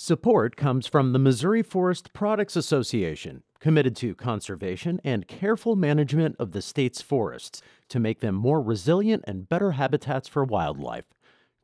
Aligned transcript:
Support 0.00 0.54
comes 0.54 0.86
from 0.86 1.12
the 1.12 1.18
Missouri 1.18 1.60
Forest 1.60 2.12
Products 2.12 2.54
Association, 2.54 3.42
committed 3.58 3.96
to 3.96 4.14
conservation 4.14 5.00
and 5.02 5.26
careful 5.26 5.74
management 5.74 6.36
of 6.38 6.52
the 6.52 6.62
state's 6.62 7.02
forests 7.02 7.62
to 7.88 7.98
make 7.98 8.20
them 8.20 8.36
more 8.36 8.62
resilient 8.62 9.24
and 9.26 9.48
better 9.48 9.72
habitats 9.72 10.28
for 10.28 10.44
wildlife. 10.44 11.06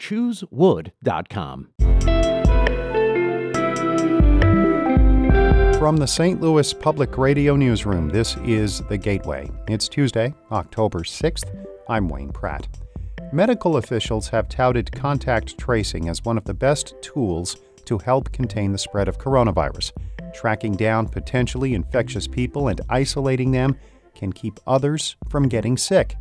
ChooseWood.com. 0.01 1.69
From 5.79 5.97
the 5.97 6.09
St. 6.09 6.41
Louis 6.41 6.75
Public 6.75 7.17
Radio 7.17 7.55
Newsroom, 7.55 8.09
this 8.09 8.37
is 8.39 8.81
The 8.89 8.99
Gateway. 8.99 9.49
It's 9.69 9.89
Tuesday, 9.89 10.35
October 10.51 11.05
6th. 11.05 11.67
I'm 11.89 12.09
Wayne 12.09 12.33
Pratt. 12.33 12.67
Medical 13.33 13.77
officials 13.77 14.27
have 14.31 14.49
touted 14.49 14.91
contact 14.91 15.57
tracing 15.57 16.09
as 16.09 16.25
one 16.25 16.37
of 16.37 16.45
the 16.47 16.55
best 16.55 16.95
tools 17.01 17.59
to 17.87 17.99
help 17.99 18.33
contain 18.33 18.73
the 18.73 18.79
spread 18.79 19.09
of 19.09 19.19
coronavirus. 19.19 19.93
Tracking 20.35 20.75
down 20.75 21.09
potentially 21.09 21.75
infectious 21.75 22.27
people 22.27 22.69
and 22.69 22.81
isolating 22.89 23.53
them 23.53 23.77
can 24.15 24.33
keep 24.33 24.59
others 24.67 25.17
from 25.29 25.49
getting 25.49 25.77
sick. 25.77 26.17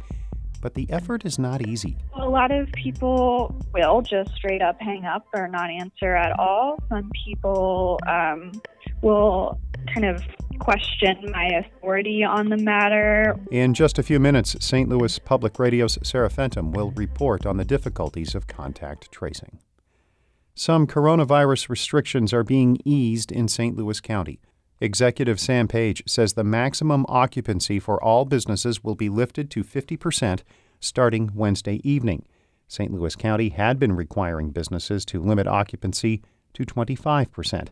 But 0.61 0.75
the 0.75 0.89
effort 0.89 1.25
is 1.25 1.37
not 1.37 1.67
easy. 1.67 1.97
A 2.15 2.29
lot 2.29 2.51
of 2.51 2.71
people 2.71 3.55
will 3.73 4.01
just 4.01 4.33
straight 4.33 4.61
up 4.61 4.79
hang 4.79 5.05
up 5.05 5.25
or 5.33 5.47
not 5.47 5.69
answer 5.69 6.15
at 6.15 6.39
all. 6.39 6.77
Some 6.89 7.11
people 7.25 7.99
um, 8.07 8.53
will 9.01 9.59
kind 9.93 10.05
of 10.05 10.23
question 10.59 11.29
my 11.31 11.47
authority 11.47 12.23
on 12.23 12.49
the 12.49 12.57
matter. 12.57 13.35
In 13.51 13.73
just 13.73 13.99
a 13.99 14.03
few 14.03 14.19
minutes, 14.19 14.55
St. 14.59 14.87
Louis 14.87 15.19
Public 15.19 15.59
Radio's 15.59 15.97
Sarah 16.01 16.29
Fentem 16.29 16.73
will 16.73 16.91
report 16.91 17.45
on 17.45 17.57
the 17.57 17.65
difficulties 17.65 18.33
of 18.33 18.47
contact 18.47 19.11
tracing. 19.11 19.59
Some 20.55 20.85
coronavirus 20.85 21.67
restrictions 21.67 22.31
are 22.31 22.43
being 22.43 22.77
eased 22.85 23.31
in 23.31 23.47
St. 23.47 23.75
Louis 23.75 23.99
County. 23.99 24.39
Executive 24.79 25.39
Sam 25.39 25.67
Page 25.67 26.03
says 26.05 26.33
the 26.33 26.43
maximum 26.43 27.07
occupancy 27.09 27.79
for 27.79 28.01
all 28.03 28.23
businesses 28.23 28.83
will 28.83 28.93
be 28.93 29.09
lifted 29.09 29.49
to 29.49 29.63
50% 29.63 30.41
starting 30.79 31.31
Wednesday 31.33 31.81
evening. 31.83 32.27
St. 32.67 32.93
Louis 32.93 33.15
County 33.15 33.49
had 33.49 33.79
been 33.79 33.93
requiring 33.93 34.51
businesses 34.51 35.05
to 35.05 35.19
limit 35.19 35.47
occupancy 35.47 36.21
to 36.53 36.63
25%. 36.63 37.69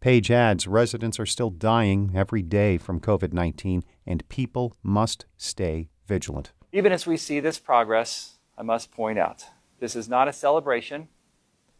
Page 0.00 0.30
adds 0.30 0.66
residents 0.66 1.20
are 1.20 1.26
still 1.26 1.50
dying 1.50 2.10
every 2.12 2.42
day 2.42 2.76
from 2.76 2.98
COVID 2.98 3.32
19 3.32 3.84
and 4.04 4.28
people 4.28 4.74
must 4.82 5.26
stay 5.36 5.90
vigilant. 6.08 6.50
Even 6.72 6.90
as 6.90 7.06
we 7.06 7.16
see 7.16 7.38
this 7.38 7.60
progress, 7.60 8.38
I 8.58 8.62
must 8.62 8.90
point 8.90 9.16
out 9.16 9.44
this 9.78 9.94
is 9.94 10.08
not 10.08 10.26
a 10.26 10.32
celebration 10.32 11.06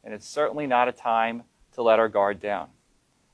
and 0.07 0.15
it's 0.15 0.29
certainly 0.29 0.69
not 0.69 0.87
a 0.89 0.93
time 0.93 1.43
to 1.73 1.83
let 1.83 1.99
our 1.99 2.09
guard 2.09 2.41
down. 2.41 2.69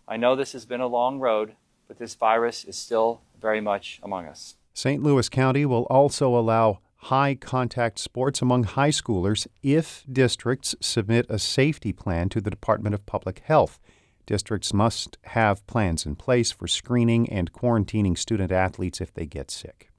I 0.08 0.16
know 0.16 0.34
this 0.34 0.54
has 0.54 0.64
been 0.64 0.80
a 0.80 0.86
long 0.86 1.20
road, 1.20 1.52
but 1.86 1.98
this 1.98 2.14
virus 2.14 2.64
is 2.64 2.76
still 2.76 3.20
very 3.38 3.60
much 3.60 4.00
among 4.02 4.26
us. 4.26 4.56
St. 4.72 5.02
Louis 5.02 5.28
County 5.28 5.66
will 5.66 5.86
also 5.90 6.34
allow 6.34 6.80
high 6.96 7.34
contact 7.34 7.98
sports 7.98 8.40
among 8.40 8.64
high 8.64 8.88
schoolers 8.88 9.46
if 9.62 10.02
districts 10.10 10.74
submit 10.80 11.26
a 11.28 11.38
safety 11.38 11.92
plan 11.92 12.30
to 12.30 12.40
the 12.40 12.50
Department 12.50 12.94
of 12.94 13.04
Public 13.04 13.40
Health. 13.40 13.78
Districts 14.24 14.72
must 14.72 15.18
have 15.24 15.66
plans 15.66 16.06
in 16.06 16.16
place 16.16 16.52
for 16.52 16.66
screening 16.66 17.28
and 17.28 17.52
quarantining 17.52 18.16
student 18.16 18.50
athletes 18.50 18.98
if 18.98 19.12
they 19.12 19.26
get 19.26 19.50
sick. 19.50 19.90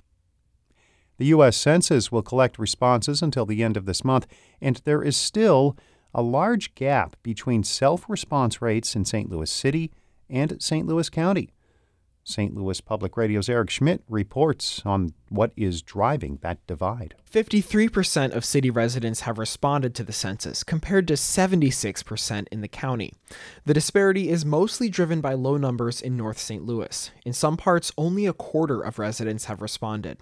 The 1.20 1.26
U.S. 1.26 1.56
Census 1.56 2.12
will 2.12 2.24
collect 2.24 2.58
responses 2.58 3.22
until 3.22 3.46
the 3.46 3.62
end 3.62 3.78
of 3.78 3.86
this 3.86 4.04
month, 4.04 4.26
and 4.60 4.82
there 4.84 5.04
is 5.04 5.16
still 5.16 5.78
a 6.14 6.22
large 6.22 6.76
gap 6.76 7.16
between 7.24 7.64
self 7.64 8.10
response 8.10 8.62
rates 8.62 8.96
in 8.96 9.06
St. 9.06 9.30
Louis 9.30 9.50
City 9.50 9.92
and 10.30 10.62
St. 10.62 10.88
Louis 10.88 11.10
County. 11.10 11.50
St. 12.26 12.56
Louis 12.56 12.80
Public 12.80 13.18
Radio's 13.18 13.50
Eric 13.50 13.70
Schmid 13.70 14.02
reports 14.08 14.82
on 14.86 15.14
what 15.28 15.52
is 15.58 15.82
driving 15.82 16.40
that 16.42 16.66
divide. 16.68 17.16
53% 17.30 18.32
of 18.32 18.46
city 18.46 18.70
residents 18.70 19.22
have 19.22 19.38
responded 19.38 19.94
to 19.96 20.04
the 20.04 20.14
census, 20.14 20.64
compared 20.64 21.08
to 21.10 21.16
76% 21.16 22.48
in 22.50 22.62
the 22.62 22.68
county. 22.68 23.12
The 23.66 23.74
disparity 23.74 24.30
is 24.30 24.46
mostly 24.46 24.88
driven 24.88 25.20
by 25.20 25.34
low 25.34 25.58
numbers 25.58 26.02
in 26.02 26.16
North 26.16 26.38
St. 26.38 26.64
Louis. 26.64 27.12
In 27.26 27.34
some 27.34 27.58
parts, 27.58 27.92
only 27.98 28.26
a 28.26 28.34
quarter 28.34 28.82
of 28.82 29.00
residents 29.00 29.46
have 29.46 29.62
responded. 29.62 30.18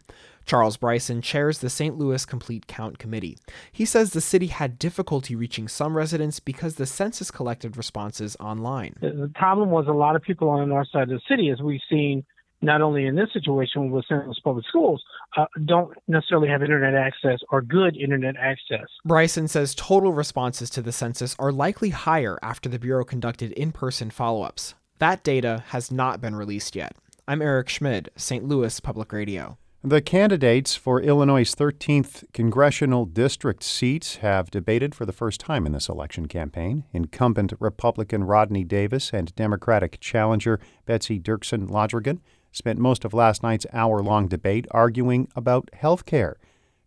Charles 0.52 0.76
Bryson 0.76 1.22
chairs 1.22 1.60
the 1.60 1.70
St. 1.70 1.98
Louis 1.98 2.26
Complete 2.26 2.68
Count 2.68 3.00
Committee. 3.00 3.38
He 3.72 3.86
says 3.86 4.12
the 4.12 4.20
city 4.20 4.48
had 4.48 4.78
difficulty 4.78 5.34
reaching 5.34 5.70
some 5.70 5.96
residents 5.96 6.42
because 6.42 6.76
the 6.76 6.86
census 6.86 7.32
collected 7.32 7.78
responses 7.78 8.36
online. 8.38 8.96
The 9.00 9.32
problem 9.34 9.70
was 9.70 9.88
a 9.88 9.94
lot 9.94 10.18
of 10.18 10.24
people 10.24 10.50
on 10.50 10.60
the 10.60 10.66
north 10.66 10.90
side 10.92 11.04
of 11.04 11.08
the 11.08 11.22
city, 11.30 11.52
as 11.52 11.62
we've 11.62 11.80
seen 11.90 12.26
not 12.62 12.82
only 12.82 13.06
in 13.06 13.16
this 13.16 13.32
situation 13.32 13.92
with 13.92 14.04
St. 14.04 14.26
Louis 14.26 14.38
Public 14.44 14.66
Schools, 14.68 15.02
uh, 15.38 15.46
don't 15.64 15.98
necessarily 16.10 16.50
have 16.50 16.62
internet 16.62 16.96
access 16.96 17.40
or 17.50 17.62
good 17.62 17.96
internet 17.96 18.36
access. 18.36 18.88
Bryson 19.06 19.48
says 19.48 19.74
total 19.74 20.12
responses 20.12 20.70
to 20.72 20.82
the 20.82 20.92
census 20.92 21.34
are 21.40 21.54
likely 21.54 21.92
higher 21.92 22.38
after 22.44 22.68
the 22.68 22.78
Bureau 22.78 23.06
conducted 23.06 23.54
in 23.54 23.72
person 23.72 24.10
follow 24.10 24.42
ups. 24.42 24.74
That 25.00 25.24
data 25.24 25.64
has 25.68 25.94
not 25.94 26.20
been 26.20 26.36
released 26.36 26.76
yet. 26.76 26.98
I'm 27.26 27.42
Eric 27.42 27.70
Schmid, 27.70 28.10
St. 28.18 28.44
Louis 28.44 28.78
Public 28.82 29.14
Radio. 29.14 29.58
The 29.84 30.00
candidates 30.00 30.76
for 30.76 31.02
Illinois' 31.02 31.56
13th 31.56 32.32
congressional 32.34 33.06
district 33.06 33.64
seats 33.64 34.18
have 34.18 34.52
debated 34.52 34.94
for 34.94 35.08
the 35.08 35.12
first 35.12 35.40
time 35.40 35.66
in 35.66 35.72
this 35.72 35.90
election 35.90 36.28
campaign. 36.28 36.84
Incumbent 36.94 37.54
Republican 37.60 38.26
Rodney 38.26 38.64
Davis 38.64 39.10
and 39.12 39.36
Democratic 39.36 40.00
challenger 40.00 40.60
Betsy 40.86 41.20
Dirksen 41.20 41.68
Londrigan 41.68 42.20
spent 42.52 42.78
most 42.78 43.04
of 43.04 43.16
last 43.16 43.42
night's 43.42 43.66
hour 43.74 44.04
long 44.04 44.28
debate 44.28 44.68
arguing 44.70 45.28
about 45.36 45.72
health 45.74 46.06
care. 46.06 46.38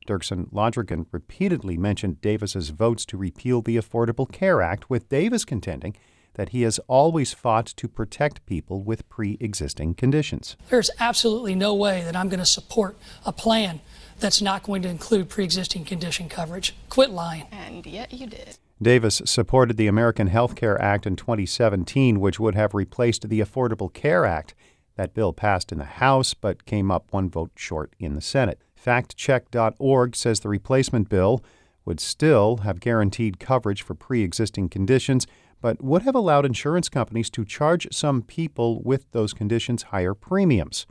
Dirksen 0.07 0.49
Londrigan 0.53 1.07
repeatedly 1.11 1.77
mentioned 1.77 2.21
Davis's 2.21 2.69
votes 2.69 3.05
to 3.07 3.17
repeal 3.17 3.61
the 3.61 3.77
Affordable 3.77 4.31
Care 4.31 4.63
Act, 4.63 4.89
with 4.89 5.09
Davis 5.09 5.45
contending 5.45 5.97
that 6.35 6.51
he 6.51 6.63
has 6.63 6.79
always 6.87 7.33
fought 7.33 7.67
to 7.67 7.89
protect 7.89 8.45
people 8.47 8.83
with 8.83 9.09
pre 9.09 9.37
existing 9.41 9.95
conditions. 9.95 10.57
There's 10.71 10.91
absolutely 11.01 11.55
no 11.55 11.75
way 11.75 12.03
that 12.03 12.17
I'm 12.17 12.29
going 12.29 12.41
to 12.41 12.47
support 12.47 12.97
a 13.25 13.33
plan 13.33 13.81
that's 14.21 14.43
not 14.43 14.63
going 14.63 14.83
to 14.83 14.89
include 14.89 15.29
pre 15.29 15.45
existing 15.45 15.85
condition 15.85 16.29
coverage. 16.29 16.75
Quit 16.89 17.11
lying. 17.11 17.47
And 17.51 17.87
yet 17.87 18.13
you 18.13 18.27
did. 18.27 18.59
Davis 18.83 19.23
supported 19.25 19.77
the 19.77 19.87
American 19.87 20.27
Health 20.27 20.57
Care 20.57 20.81
Act 20.81 21.07
in 21.07 21.17
2017, 21.17 22.21
which 22.21 22.41
would 22.41 22.55
have 22.55 22.75
replaced 22.75 23.29
the 23.29 23.41
Affordable 23.41 23.93
Care 23.93 24.25
Act. 24.25 24.55
That 24.97 25.15
bill 25.15 25.33
passed 25.33 25.73
in 25.73 25.79
the 25.79 25.85
House 25.85 26.35
but 26.35 26.67
came 26.67 26.91
up 26.91 27.07
one 27.11 27.31
vote 27.31 27.53
short 27.57 27.95
in 27.99 28.15
the 28.15 28.21
Senate. 28.21 28.61
FactCheck.org 28.85 30.15
says 30.15 30.41
the 30.41 30.49
replacement 30.49 31.09
bill 31.09 31.43
would 31.85 32.01
still 32.01 32.59
have 32.59 32.81
guaranteed 32.81 33.39
coverage 33.41 33.83
for 33.83 33.95
pre 33.95 34.23
existing 34.23 34.69
conditions, 34.69 35.27
but 35.65 35.83
would 35.83 36.03
have 36.03 36.15
allowed 36.15 36.45
insurance 36.45 36.91
companies 36.91 37.31
to 37.31 37.43
charge 37.43 37.89
some 37.91 38.21
people 38.21 38.83
with 38.83 39.11
those 39.13 39.33
conditions 39.33 39.85
higher 39.85 40.13
premiums. 40.13 40.87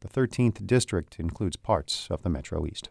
The 0.00 0.08
13th 0.08 0.66
district 0.66 1.20
includes 1.20 1.54
parts 1.54 2.08
of 2.10 2.22
the 2.24 2.28
Metro 2.28 2.66
East. 2.66 2.88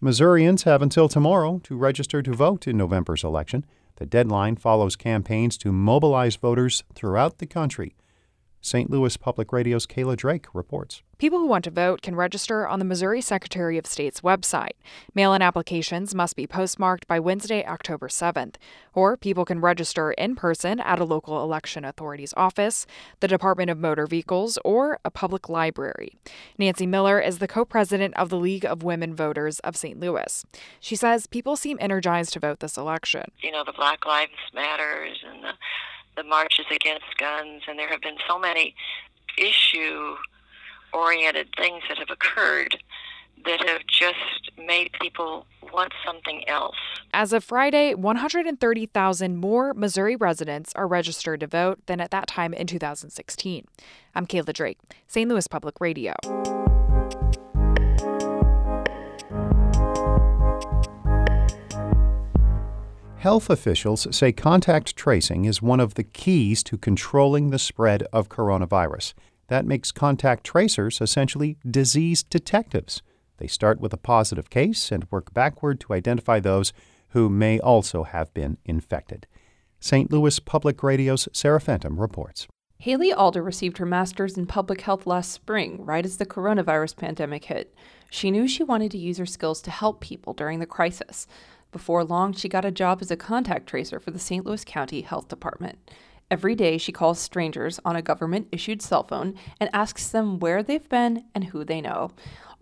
Missourians 0.00 0.62
have 0.62 0.80
until 0.80 1.08
tomorrow 1.08 1.58
to 1.64 1.76
register 1.76 2.22
to 2.22 2.32
vote 2.32 2.68
in 2.68 2.76
November's 2.76 3.24
election. 3.24 3.66
The 3.96 4.06
deadline 4.06 4.54
follows 4.54 4.94
campaigns 4.94 5.58
to 5.58 5.72
mobilize 5.72 6.36
voters 6.36 6.84
throughout 6.94 7.38
the 7.38 7.46
country. 7.46 7.96
St. 8.60 8.90
Louis 8.90 9.16
Public 9.16 9.52
Radio's 9.52 9.86
Kayla 9.86 10.16
Drake 10.16 10.46
reports. 10.52 11.02
People 11.18 11.40
who 11.40 11.48
want 11.48 11.64
to 11.64 11.70
vote 11.72 12.00
can 12.00 12.14
register 12.14 12.66
on 12.66 12.78
the 12.78 12.84
Missouri 12.84 13.20
Secretary 13.20 13.76
of 13.76 13.86
State's 13.86 14.20
website. 14.20 14.76
Mail 15.16 15.34
in 15.34 15.42
applications 15.42 16.14
must 16.14 16.36
be 16.36 16.46
postmarked 16.46 17.08
by 17.08 17.18
Wednesday, 17.18 17.66
October 17.66 18.06
7th. 18.06 18.54
Or 18.94 19.16
people 19.16 19.44
can 19.44 19.60
register 19.60 20.12
in 20.12 20.36
person 20.36 20.78
at 20.78 21.00
a 21.00 21.04
local 21.04 21.42
election 21.42 21.84
authority's 21.84 22.32
office, 22.36 22.86
the 23.18 23.26
Department 23.26 23.68
of 23.68 23.78
Motor 23.78 24.06
Vehicles, 24.06 24.58
or 24.64 25.00
a 25.04 25.10
public 25.10 25.48
library. 25.48 26.16
Nancy 26.56 26.86
Miller 26.86 27.20
is 27.20 27.38
the 27.38 27.48
co 27.48 27.64
president 27.64 28.16
of 28.16 28.28
the 28.28 28.38
League 28.38 28.64
of 28.64 28.84
Women 28.84 29.12
Voters 29.16 29.58
of 29.60 29.76
St. 29.76 29.98
Louis. 29.98 30.44
She 30.78 30.94
says 30.94 31.26
people 31.26 31.56
seem 31.56 31.78
energized 31.80 32.32
to 32.34 32.40
vote 32.40 32.60
this 32.60 32.76
election. 32.76 33.24
You 33.40 33.50
know, 33.50 33.64
the 33.64 33.72
Black 33.72 34.06
Lives 34.06 34.30
Matters 34.54 35.18
and 35.28 35.42
the 35.42 35.52
the 36.18 36.24
marches 36.24 36.66
against 36.74 37.06
guns, 37.18 37.62
and 37.68 37.78
there 37.78 37.88
have 37.88 38.00
been 38.00 38.16
so 38.28 38.38
many 38.38 38.74
issue 39.38 40.16
oriented 40.92 41.48
things 41.56 41.82
that 41.88 41.96
have 41.98 42.10
occurred 42.10 42.76
that 43.44 43.66
have 43.68 43.82
just 43.86 44.50
made 44.58 44.90
people 45.00 45.46
want 45.72 45.92
something 46.04 46.46
else. 46.48 46.74
As 47.14 47.32
of 47.32 47.44
Friday, 47.44 47.94
130,000 47.94 49.36
more 49.36 49.72
Missouri 49.74 50.16
residents 50.16 50.72
are 50.74 50.88
registered 50.88 51.40
to 51.40 51.46
vote 51.46 51.78
than 51.86 52.00
at 52.00 52.10
that 52.10 52.26
time 52.26 52.52
in 52.52 52.66
2016. 52.66 53.66
I'm 54.14 54.26
Kayla 54.26 54.52
Drake, 54.52 54.78
St. 55.06 55.28
Louis 55.30 55.46
Public 55.46 55.80
Radio. 55.80 56.14
Health 63.18 63.50
officials 63.50 64.06
say 64.16 64.30
contact 64.30 64.94
tracing 64.94 65.44
is 65.44 65.60
one 65.60 65.80
of 65.80 65.94
the 65.94 66.04
keys 66.04 66.62
to 66.62 66.78
controlling 66.78 67.50
the 67.50 67.58
spread 67.58 68.04
of 68.12 68.28
coronavirus. 68.28 69.12
That 69.48 69.66
makes 69.66 69.90
contact 69.90 70.44
tracers 70.44 71.00
essentially 71.00 71.56
disease 71.68 72.22
detectives. 72.22 73.02
They 73.38 73.48
start 73.48 73.80
with 73.80 73.92
a 73.92 73.96
positive 73.96 74.50
case 74.50 74.92
and 74.92 75.10
work 75.10 75.34
backward 75.34 75.80
to 75.80 75.94
identify 75.94 76.38
those 76.38 76.72
who 77.08 77.28
may 77.28 77.58
also 77.58 78.04
have 78.04 78.32
been 78.34 78.56
infected. 78.64 79.26
St. 79.80 80.12
Louis 80.12 80.38
Public 80.38 80.80
Radio's 80.84 81.28
Sarah 81.32 81.60
Fentem 81.60 81.98
reports. 81.98 82.46
Haley 82.78 83.12
Alder 83.12 83.42
received 83.42 83.78
her 83.78 83.86
master's 83.86 84.38
in 84.38 84.46
public 84.46 84.82
health 84.82 85.04
last 85.04 85.32
spring, 85.32 85.84
right 85.84 86.06
as 86.06 86.18
the 86.18 86.26
coronavirus 86.26 86.96
pandemic 86.96 87.46
hit. 87.46 87.74
She 88.08 88.30
knew 88.30 88.46
she 88.46 88.62
wanted 88.62 88.92
to 88.92 88.98
use 88.98 89.18
her 89.18 89.26
skills 89.26 89.60
to 89.62 89.72
help 89.72 90.00
people 90.00 90.32
during 90.32 90.60
the 90.60 90.66
crisis. 90.66 91.26
Before 91.70 92.02
long, 92.02 92.32
she 92.32 92.48
got 92.48 92.64
a 92.64 92.70
job 92.70 92.98
as 93.02 93.10
a 93.10 93.16
contact 93.16 93.66
tracer 93.66 94.00
for 94.00 94.10
the 94.10 94.18
St. 94.18 94.44
Louis 94.44 94.64
County 94.64 95.02
Health 95.02 95.28
Department. 95.28 95.78
Every 96.30 96.54
day, 96.54 96.78
she 96.78 96.92
calls 96.92 97.18
strangers 97.18 97.80
on 97.84 97.96
a 97.96 98.02
government 98.02 98.48
issued 98.52 98.82
cell 98.82 99.02
phone 99.02 99.34
and 99.60 99.70
asks 99.72 100.08
them 100.08 100.38
where 100.38 100.62
they've 100.62 100.88
been 100.88 101.24
and 101.34 101.44
who 101.44 101.64
they 101.64 101.80
know, 101.80 102.10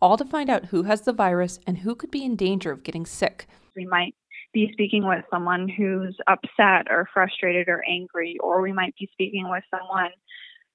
all 0.00 0.16
to 0.16 0.24
find 0.24 0.50
out 0.50 0.66
who 0.66 0.84
has 0.84 1.02
the 1.02 1.12
virus 1.12 1.58
and 1.66 1.78
who 1.78 1.94
could 1.94 2.10
be 2.10 2.24
in 2.24 2.36
danger 2.36 2.70
of 2.70 2.82
getting 2.82 3.06
sick. 3.06 3.46
We 3.74 3.86
might 3.86 4.14
be 4.52 4.70
speaking 4.72 5.06
with 5.06 5.24
someone 5.30 5.68
who's 5.68 6.16
upset 6.26 6.86
or 6.90 7.08
frustrated 7.12 7.68
or 7.68 7.84
angry, 7.88 8.36
or 8.40 8.60
we 8.60 8.72
might 8.72 8.94
be 8.98 9.08
speaking 9.12 9.48
with 9.48 9.64
someone 9.70 10.10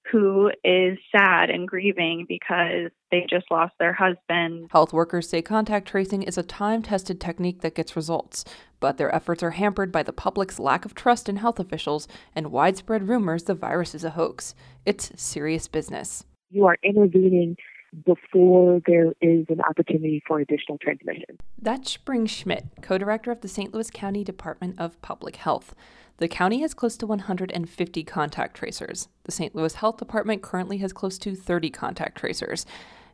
who 0.10 0.52
is 0.64 0.98
sad 1.16 1.50
and 1.50 1.68
grieving 1.68 2.26
because 2.28 2.92
they 3.12 3.26
just 3.30 3.46
lost 3.52 3.74
their 3.80 3.94
husband. 3.94 4.70
Health 4.72 4.94
workers 4.94 5.30
say 5.30 5.42
contact 5.42 5.88
tracing 5.88 6.24
is 6.24 6.38
a 6.38 6.44
time 6.44 6.82
tested 6.82 7.20
technique 7.20 7.62
that 7.62 7.76
gets 7.76 7.96
results, 7.96 8.44
but 8.80 8.98
their 8.98 9.14
efforts 9.14 9.44
are 9.44 9.52
hampered 9.52 9.92
by 9.92 10.04
the 10.04 10.14
public's 10.14 10.60
lack 10.60 10.86
of 10.86 10.96
trust 10.96 11.30
in 11.30 11.38
health 11.38 11.60
officials 11.60 12.08
and 12.36 12.52
widespread 12.52 13.08
rumors 13.08 13.44
the 13.44 13.54
virus 13.54 13.94
is 13.94 14.04
a 14.04 14.12
hoax. 14.12 14.56
It's 14.86 15.12
serious 15.22 15.68
business. 15.68 16.24
You 16.50 16.66
are 16.66 16.78
intervening 16.84 17.58
before 18.06 18.82
there 18.88 19.12
is 19.22 19.46
an 19.50 19.62
opportunity 19.62 20.24
for 20.26 20.40
additional 20.40 20.78
transmission. 20.78 21.38
That's 21.62 21.92
Spring 21.92 22.26
Schmidt, 22.26 22.66
co 22.82 22.98
director 22.98 23.32
of 23.32 23.42
the 23.42 23.48
St. 23.48 23.74
Louis 23.74 23.90
County 23.92 24.24
Department 24.24 24.80
of 24.80 25.02
Public 25.02 25.38
Health. 25.38 25.76
The 26.18 26.28
county 26.28 26.62
has 26.62 26.74
close 26.74 26.98
to 26.98 27.08
150 27.08 28.04
contact 28.04 28.56
tracers. 28.56 29.08
The 29.24 29.32
St. 29.32 29.56
Louis 29.56 29.74
Health 29.76 29.98
Department 29.98 30.42
currently 30.42 30.78
has 30.78 30.94
close 30.94 31.18
to 31.20 31.36
30 31.36 31.70
contact 31.72 32.18
tracers. 32.18 32.66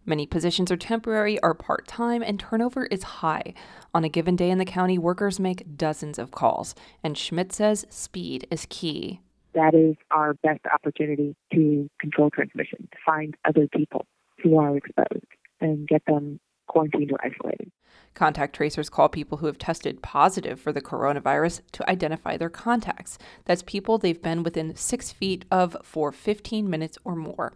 Many 0.06 0.26
positions 0.26 0.72
are 0.72 0.78
temporary 0.78 1.38
or 1.44 1.54
part 1.54 1.86
time, 1.86 2.22
and 2.24 2.40
turnover 2.40 2.86
is 2.86 3.04
high. 3.04 3.54
On 3.94 4.06
a 4.06 4.10
given 4.10 4.38
day 4.38 4.50
in 4.50 4.58
the 4.58 4.66
county, 4.66 4.98
workers 4.98 5.40
make 5.40 5.78
dozens 5.78 6.18
of 6.18 6.32
calls, 6.32 6.76
and 7.04 7.18
Schmidt 7.18 7.52
says 7.52 7.86
speed 7.90 8.48
is 8.50 8.66
key. 8.70 9.20
That 9.54 9.74
is 9.74 9.96
our 10.12 10.34
best 10.36 10.62
opportunity 10.74 11.36
to 11.54 11.90
control 12.00 12.30
transmission, 12.30 12.88
to 12.92 12.98
find 13.06 13.36
other 13.44 13.68
people 13.68 14.06
who 14.42 14.58
are 14.58 14.78
exposed 14.78 15.26
and 15.60 15.88
get 15.88 16.04
them 16.06 16.40
quarantined 16.68 17.12
or 17.12 17.20
isolated. 17.22 17.72
Contact 18.18 18.56
tracers 18.56 18.90
call 18.90 19.10
people 19.10 19.38
who 19.38 19.46
have 19.46 19.60
tested 19.60 20.02
positive 20.02 20.60
for 20.60 20.74
the 20.74 20.82
coronavirus 20.82 21.62
to 21.72 21.88
identify 21.88 22.36
their 22.36 22.50
contacts. 22.50 23.20
That's 23.46 23.62
people 23.62 24.00
they've 24.00 24.20
been 24.20 24.42
within 24.42 24.76
six 24.76 25.12
feet 25.12 25.46
of 25.52 25.78
for 25.84 26.12
15 26.12 26.68
minutes 26.68 26.98
or 27.04 27.16
more. 27.16 27.54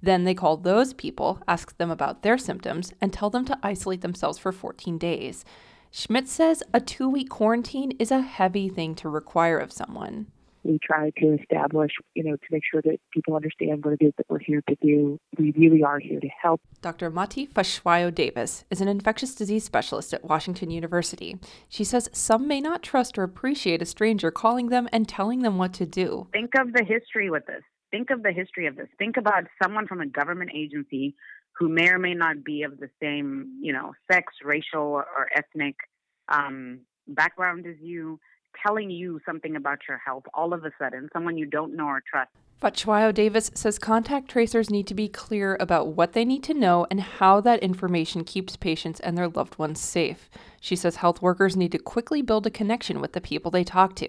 Then 0.00 0.22
they 0.22 0.32
call 0.32 0.56
those 0.56 0.92
people, 0.92 1.42
ask 1.48 1.76
them 1.78 1.90
about 1.90 2.22
their 2.22 2.38
symptoms, 2.38 2.92
and 3.00 3.12
tell 3.12 3.28
them 3.28 3.44
to 3.46 3.58
isolate 3.60 4.02
themselves 4.02 4.38
for 4.38 4.52
14 4.52 4.98
days. 4.98 5.44
Schmidt 5.90 6.28
says 6.28 6.62
a 6.72 6.80
two 6.80 7.08
week 7.08 7.28
quarantine 7.28 7.90
is 7.98 8.12
a 8.12 8.20
heavy 8.20 8.68
thing 8.68 8.94
to 8.94 9.08
require 9.08 9.58
of 9.58 9.72
someone 9.72 10.28
we 10.64 10.78
try 10.82 11.10
to 11.18 11.38
establish, 11.40 11.92
you 12.14 12.24
know, 12.24 12.36
to 12.36 12.46
make 12.50 12.62
sure 12.68 12.82
that 12.82 12.98
people 13.12 13.36
understand 13.36 13.84
what 13.84 13.94
it 13.94 14.04
is 14.04 14.12
that 14.16 14.26
we're 14.28 14.38
here 14.38 14.62
to 14.68 14.76
do. 14.82 15.18
We 15.38 15.52
really 15.56 15.82
are 15.82 15.98
here 15.98 16.20
to 16.20 16.28
help. 16.28 16.60
Dr. 16.80 17.10
Mati 17.10 17.46
Hlatshwayo 17.46 18.14
Davis 18.14 18.64
is 18.70 18.80
an 18.80 18.88
infectious 18.88 19.34
disease 19.34 19.64
specialist 19.64 20.14
at 20.14 20.24
Washington 20.24 20.70
University. 20.70 21.38
She 21.68 21.84
says 21.84 22.08
some 22.12 22.48
may 22.48 22.60
not 22.60 22.82
trust 22.82 23.18
or 23.18 23.22
appreciate 23.22 23.82
a 23.82 23.86
stranger 23.86 24.30
calling 24.30 24.68
them 24.68 24.88
and 24.92 25.08
telling 25.08 25.42
them 25.42 25.58
what 25.58 25.72
to 25.74 25.86
do. 25.86 26.28
Think 26.32 26.52
of 26.58 26.72
the 26.72 26.84
history 26.84 27.30
with 27.30 27.46
this. 27.46 27.62
Think 27.90 28.10
of 28.10 28.22
the 28.22 28.32
history 28.32 28.66
of 28.66 28.76
this. 28.76 28.88
Think 28.98 29.16
about 29.16 29.44
someone 29.62 29.86
from 29.86 30.00
a 30.00 30.06
government 30.06 30.50
agency 30.54 31.14
who 31.56 31.68
may 31.68 31.88
or 31.88 31.98
may 31.98 32.14
not 32.14 32.42
be 32.42 32.62
of 32.62 32.78
the 32.78 32.88
same, 33.00 33.58
you 33.60 33.72
know, 33.72 33.92
sex, 34.10 34.32
racial, 34.44 34.82
or 34.82 35.28
ethnic 35.34 35.76
um, 36.28 36.80
background 37.06 37.66
as 37.66 37.76
you 37.80 38.18
telling 38.64 38.90
you 38.90 39.20
something 39.26 39.56
about 39.56 39.80
your 39.88 39.98
health 39.98 40.24
all 40.34 40.52
of 40.52 40.64
a 40.64 40.70
sudden, 40.78 41.08
someone 41.12 41.36
you 41.36 41.46
don't 41.46 41.74
know 41.76 41.86
or 41.86 42.02
trust. 42.10 42.30
Hlatshwayo 42.62 43.12
Davis 43.12 43.50
says 43.54 43.78
contact 43.78 44.30
tracers 44.30 44.70
need 44.70 44.86
to 44.86 44.94
be 44.94 45.06
clear 45.06 45.56
about 45.60 45.88
what 45.88 46.14
they 46.14 46.24
need 46.24 46.42
to 46.44 46.54
know 46.54 46.86
and 46.90 46.98
how 46.98 47.38
that 47.42 47.62
information 47.62 48.24
keeps 48.24 48.56
patients 48.56 49.00
and 49.00 49.18
their 49.18 49.28
loved 49.28 49.58
ones 49.58 49.80
safe. 49.80 50.30
She 50.62 50.74
says 50.74 50.96
health 50.96 51.20
workers 51.20 51.58
need 51.58 51.72
to 51.72 51.78
quickly 51.78 52.22
build 52.22 52.46
a 52.46 52.50
connection 52.50 53.02
with 53.02 53.12
the 53.12 53.20
people 53.20 53.50
they 53.50 53.64
talk 53.64 53.94
to. 53.96 54.08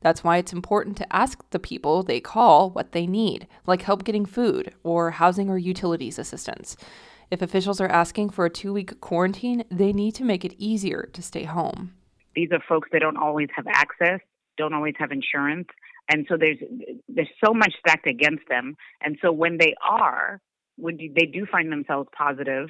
That's 0.00 0.22
why 0.22 0.36
it's 0.36 0.52
important 0.52 0.96
to 0.98 1.12
ask 1.12 1.42
the 1.50 1.58
people 1.58 2.04
they 2.04 2.20
call 2.20 2.70
what 2.70 2.92
they 2.92 3.06
need, 3.06 3.48
like 3.66 3.82
help 3.82 4.04
getting 4.04 4.26
food 4.26 4.72
or 4.84 5.10
housing 5.10 5.50
or 5.50 5.58
utilities 5.58 6.20
assistance. 6.20 6.76
If 7.32 7.42
officials 7.42 7.80
are 7.80 7.88
asking 7.88 8.30
for 8.30 8.44
a 8.44 8.50
two 8.50 8.72
week 8.72 9.00
quarantine, 9.00 9.64
they 9.72 9.92
need 9.92 10.14
to 10.14 10.24
make 10.24 10.44
it 10.44 10.54
easier 10.56 11.08
to 11.12 11.20
stay 11.20 11.44
home. 11.44 11.94
These 12.38 12.52
are 12.52 12.62
folks 12.68 12.88
that 12.92 13.00
don't 13.00 13.16
always 13.16 13.48
have 13.56 13.66
access, 13.66 14.20
don't 14.56 14.72
always 14.72 14.94
have 15.00 15.10
insurance, 15.10 15.66
and 16.08 16.24
so 16.28 16.36
there's 16.36 16.58
there's 17.08 17.28
so 17.44 17.52
much 17.52 17.74
stacked 17.80 18.06
against 18.06 18.44
them. 18.48 18.76
And 19.00 19.18
so 19.20 19.32
when 19.32 19.58
they 19.58 19.74
are, 19.82 20.40
when 20.76 20.96
they 21.16 21.26
do 21.26 21.46
find 21.50 21.72
themselves 21.72 22.08
positive, 22.16 22.68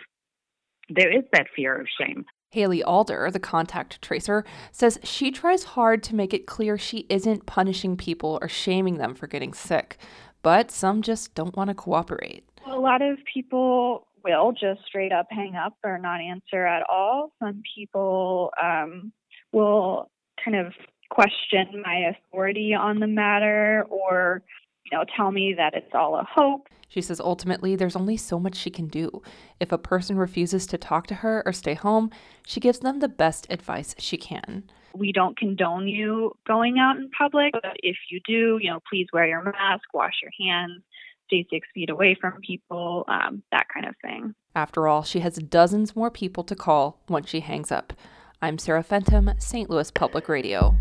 there 0.88 1.14
is 1.14 1.24
that 1.34 1.48
fear 1.54 1.78
of 1.78 1.86
shame. 2.00 2.24
Haley 2.50 2.82
Alder, 2.82 3.30
the 3.30 3.38
contact 3.38 4.00
tracer, 4.00 4.42
says 4.72 4.98
she 5.04 5.30
tries 5.30 5.64
hard 5.64 6.02
to 6.04 6.14
make 6.14 6.32
it 6.32 6.46
clear 6.46 6.78
she 6.78 7.04
isn't 7.10 7.44
punishing 7.44 7.98
people 7.98 8.38
or 8.40 8.48
shaming 8.48 8.96
them 8.96 9.14
for 9.14 9.26
getting 9.26 9.52
sick, 9.52 9.98
but 10.40 10.70
some 10.70 11.02
just 11.02 11.34
don't 11.34 11.54
want 11.58 11.68
to 11.68 11.74
cooperate. 11.74 12.48
A 12.66 12.70
lot 12.70 13.02
of 13.02 13.18
people 13.34 14.06
will 14.24 14.52
just 14.52 14.80
straight 14.86 15.12
up 15.12 15.26
hang 15.28 15.56
up 15.56 15.74
or 15.84 15.98
not 15.98 16.22
answer 16.22 16.66
at 16.66 16.84
all. 16.88 17.32
Some 17.38 17.60
people 17.76 18.50
um, 18.62 19.12
will 19.52 20.10
kind 20.44 20.56
of 20.56 20.72
question 21.10 21.82
my 21.84 22.10
authority 22.10 22.74
on 22.74 23.00
the 23.00 23.06
matter 23.06 23.86
or 23.88 24.42
you 24.84 24.96
know 24.96 25.04
tell 25.16 25.30
me 25.30 25.54
that 25.56 25.74
it's 25.74 25.94
all 25.94 26.16
a 26.16 26.26
hoax. 26.30 26.70
She 26.88 27.02
says 27.02 27.20
ultimately 27.20 27.76
there's 27.76 27.96
only 27.96 28.16
so 28.16 28.38
much 28.38 28.56
she 28.56 28.70
can 28.70 28.88
do. 28.88 29.22
If 29.60 29.72
a 29.72 29.78
person 29.78 30.16
refuses 30.16 30.66
to 30.68 30.78
talk 30.78 31.06
to 31.08 31.16
her 31.16 31.42
or 31.46 31.52
stay 31.52 31.74
home 31.74 32.10
she 32.46 32.60
gives 32.60 32.80
them 32.80 33.00
the 33.00 33.08
best 33.08 33.46
advice 33.50 33.94
she 33.98 34.16
can. 34.16 34.64
We 34.94 35.12
don't 35.12 35.36
condone 35.36 35.86
you 35.86 36.32
going 36.46 36.78
out 36.78 36.96
in 36.96 37.10
public 37.16 37.52
but 37.52 37.76
if 37.82 37.96
you 38.10 38.20
do 38.26 38.58
you 38.60 38.70
know 38.70 38.80
please 38.88 39.06
wear 39.12 39.26
your 39.26 39.42
mask 39.42 39.84
wash 39.94 40.14
your 40.22 40.32
hands 40.46 40.82
stay 41.26 41.46
six 41.50 41.68
feet 41.74 41.90
away 41.90 42.16
from 42.18 42.40
people 42.46 43.04
um, 43.08 43.42
that 43.52 43.66
kind 43.72 43.86
of 43.86 43.94
thing. 44.02 44.34
After 44.54 44.86
all 44.86 45.02
she 45.02 45.20
has 45.20 45.36
dozens 45.36 45.96
more 45.96 46.10
people 46.10 46.44
to 46.44 46.54
call 46.54 47.00
once 47.08 47.28
she 47.28 47.40
hangs 47.40 47.72
up 47.72 47.94
I'm 48.40 48.56
Sarah 48.56 48.84
Fentem, 48.84 49.42
St. 49.42 49.68
Louis 49.68 49.90
Public 49.90 50.28
Radio. 50.28 50.76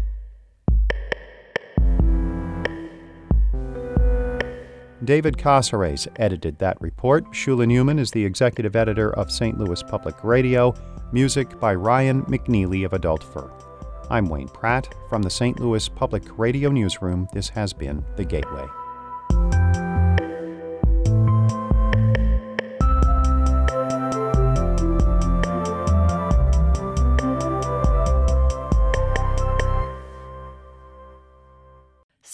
David 5.04 5.38
Cazares 5.38 6.08
edited 6.18 6.60
that 6.60 6.80
report. 6.80 7.26
Shula 7.32 7.66
Neuman 7.66 8.00
is 8.00 8.12
the 8.12 8.24
executive 8.24 8.76
editor 8.76 9.12
of 9.16 9.32
St. 9.32 9.58
Louis 9.58 9.82
Public 9.82 10.24
Radio. 10.24 10.72
Music 11.12 11.60
by 11.60 11.74
Ryan 11.74 12.22
McNeely 12.26 12.86
of 12.86 12.94
Adult 12.94 13.24
Fur. 13.24 13.52
I'm 14.12 14.30
Wayne 14.30 14.50
Pratt 14.50 14.94
from 15.10 15.24
the 15.24 15.30
St. 15.32 15.60
Louis 15.60 15.90
Public 15.90 16.24
Radio 16.38 16.70
Newsroom. 16.70 17.28
This 17.34 17.50
has 17.50 17.74
been 17.74 18.06
The 18.18 18.26
Gateway. 18.26 18.68